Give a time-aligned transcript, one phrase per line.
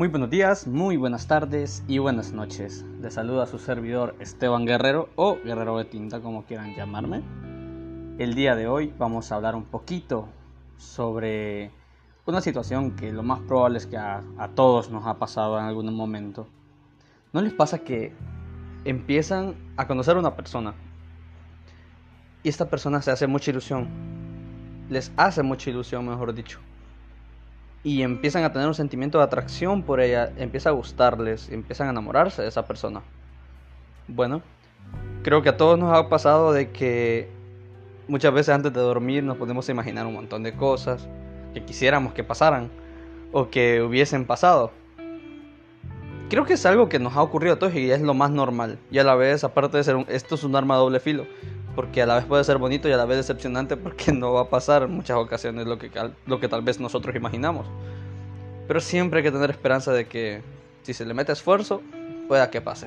[0.00, 2.86] Muy buenos días, muy buenas tardes y buenas noches.
[3.02, 7.20] Les saluda su servidor Esteban Guerrero o Guerrero de Tinta, como quieran llamarme.
[8.16, 10.26] El día de hoy vamos a hablar un poquito
[10.78, 11.70] sobre
[12.24, 15.66] una situación que lo más probable es que a, a todos nos ha pasado en
[15.66, 16.46] algún momento.
[17.34, 18.14] ¿No les pasa que
[18.86, 20.72] empiezan a conocer a una persona
[22.42, 23.86] y esta persona se hace mucha ilusión?
[24.88, 26.58] Les hace mucha ilusión, mejor dicho
[27.82, 31.90] y empiezan a tener un sentimiento de atracción por ella, empieza a gustarles, empiezan a
[31.90, 33.02] enamorarse de esa persona.
[34.06, 34.42] Bueno,
[35.22, 37.28] creo que a todos nos ha pasado de que
[38.08, 41.08] muchas veces antes de dormir nos podemos imaginar un montón de cosas
[41.54, 42.70] que quisiéramos que pasaran
[43.32, 44.72] o que hubiesen pasado.
[46.28, 48.78] Creo que es algo que nos ha ocurrido a todos y es lo más normal.
[48.90, 51.26] Y a la vez, aparte de ser un, esto es un arma doble filo
[51.74, 54.42] porque a la vez puede ser bonito y a la vez decepcionante porque no va
[54.42, 55.90] a pasar en muchas ocasiones lo que,
[56.26, 57.66] lo que tal vez nosotros imaginamos.
[58.66, 60.42] Pero siempre hay que tener esperanza de que
[60.82, 61.82] si se le mete esfuerzo,
[62.28, 62.86] pueda que pase.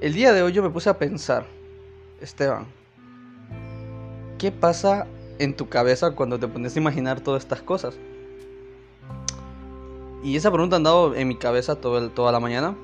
[0.00, 1.46] El día de hoy yo me puse a pensar,
[2.20, 2.66] Esteban,
[4.38, 5.06] ¿qué pasa
[5.38, 7.96] en tu cabeza cuando te pones a imaginar todas estas cosas?
[10.22, 12.76] Y esa pregunta ha andado en mi cabeza todo toda la mañana.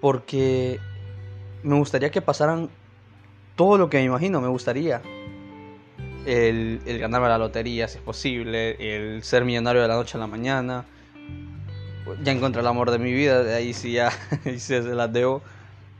[0.00, 0.80] Porque
[1.62, 2.70] me gustaría que pasaran
[3.56, 5.02] todo lo que me imagino, me gustaría.
[6.26, 10.20] El, el, ganarme la lotería, si es posible, el ser millonario de la noche a
[10.20, 10.84] la mañana.
[12.22, 14.10] Ya encontré el amor de mi vida, de ahí sí ya
[14.58, 15.10] se las.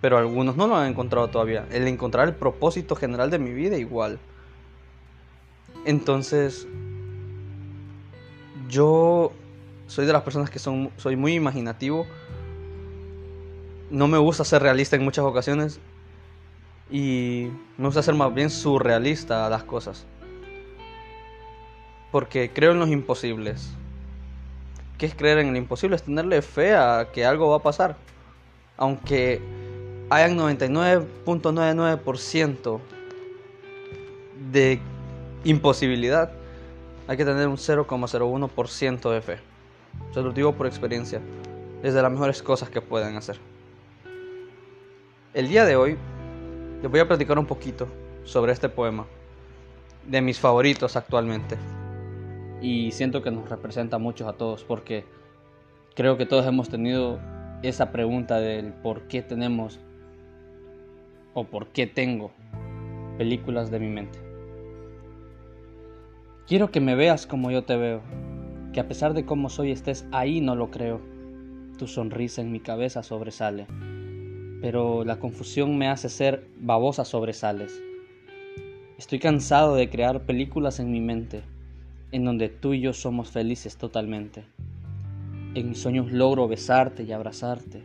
[0.01, 1.67] Pero algunos no lo han encontrado todavía.
[1.71, 4.19] El encontrar el propósito general de mi vida igual.
[5.85, 6.67] Entonces,
[8.69, 9.33] yo
[9.87, 12.07] soy de las personas que son, soy muy imaginativo
[13.91, 15.81] no me gusta ser realista en muchas ocasiones
[16.91, 20.07] y me gusta ser más bien surrealista a las cosas.
[22.11, 23.71] Porque creo en los imposibles.
[24.99, 25.95] ¿Qué es creer en lo imposible?
[25.97, 27.97] Es tenerle fe a que algo va a pasar.
[28.77, 29.41] Aunque
[30.11, 32.81] hayan 99.99%
[34.53, 34.79] de
[35.45, 36.33] imposibilidad,
[37.07, 39.39] hay que tener un 0,01% de fe.
[40.13, 41.23] Se lo digo por experiencia.
[41.83, 43.39] Es de las mejores cosas que pueden hacer.
[45.33, 45.97] El día de hoy
[46.83, 47.87] les voy a platicar un poquito
[48.25, 49.07] sobre este poema,
[50.05, 51.57] de mis favoritos actualmente.
[52.61, 55.05] Y siento que nos representa mucho a todos porque
[55.95, 57.21] creo que todos hemos tenido
[57.63, 59.79] esa pregunta del por qué tenemos
[61.33, 62.33] o por qué tengo
[63.17, 64.19] películas de mi mente.
[66.49, 68.01] Quiero que me veas como yo te veo,
[68.73, 71.01] que a pesar de cómo soy estés ahí no lo creo.
[71.79, 73.69] Tu sonrisa en mi cabeza sobresale
[74.61, 77.81] pero la confusión me hace ser babosa sobresales.
[78.99, 81.43] Estoy cansado de crear películas en mi mente,
[82.13, 84.45] en donde tú y yo somos felices totalmente.
[85.55, 87.83] En mis sueños logro besarte y abrazarte,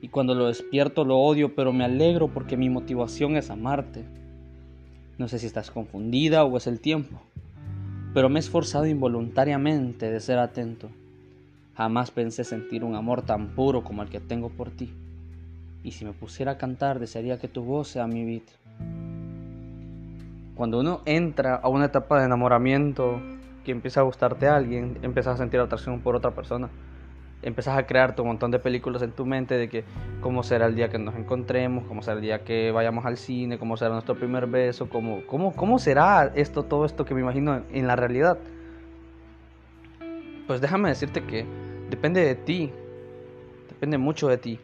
[0.00, 4.04] y cuando lo despierto lo odio, pero me alegro porque mi motivación es amarte.
[5.18, 7.20] No sé si estás confundida o es el tiempo,
[8.14, 10.88] pero me he esforzado involuntariamente de ser atento.
[11.74, 14.90] Jamás pensé sentir un amor tan puro como el que tengo por ti
[15.84, 18.44] y si me pusiera a cantar desearía que tu voz sea mi beat.
[20.54, 23.20] Cuando uno entra a una etapa de enamoramiento,
[23.64, 26.68] que empieza a gustarte a alguien, empiezas a sentir atracción por otra persona.
[27.42, 29.84] Empiezas a crear un montón de películas en tu mente de que
[30.20, 33.58] cómo será el día que nos encontremos, cómo será el día que vayamos al cine,
[33.58, 37.62] cómo será nuestro primer beso, cómo, cómo, cómo será esto, todo esto que me imagino
[37.72, 38.38] en la realidad.
[40.46, 41.44] Pues déjame decirte que
[41.90, 42.70] depende de ti,
[43.68, 44.60] depende mucho de ti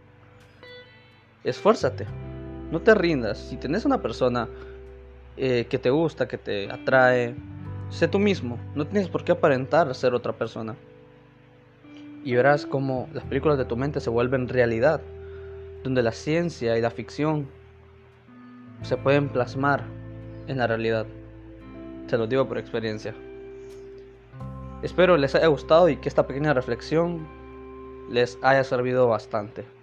[1.49, 2.07] esfuérzate,
[2.71, 3.39] no te rindas.
[3.39, 4.49] Si tienes una persona
[5.37, 7.35] eh, que te gusta, que te atrae,
[7.91, 10.75] sé tú mismo, no tienes por qué aparentar ser otra persona.
[12.25, 15.01] Y verás cómo las películas de tu mente se vuelven realidad,
[15.85, 17.49] donde la ciencia y la ficción
[18.83, 19.85] se pueden plasmar
[20.47, 21.07] en la realidad.
[22.09, 23.15] Te lo digo por experiencia.
[24.83, 27.27] Espero les haya gustado y que esta pequeña reflexión
[28.11, 29.78] les haya servido bastante.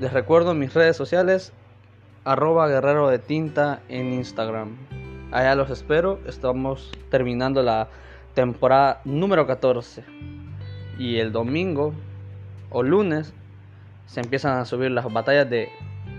[0.00, 1.52] Les recuerdo mis redes sociales,
[2.24, 4.76] arroba guerrero de tinta en Instagram.
[5.30, 7.88] Allá los espero, estamos terminando la
[8.34, 10.04] temporada número 14.
[10.98, 11.94] Y el domingo
[12.70, 13.32] o lunes
[14.06, 15.68] se empiezan a subir las batallas de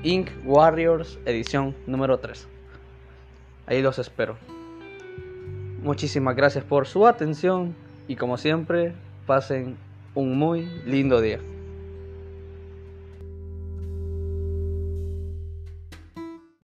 [0.04, 2.48] Ink Warriors edición número 3.
[3.66, 4.38] Ahí los espero.
[5.82, 7.76] Muchísimas gracias por su atención
[8.08, 8.94] y como siempre,
[9.26, 9.78] pasen
[10.16, 11.40] un muy lindo día.